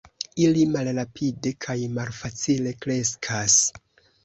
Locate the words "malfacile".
1.99-2.75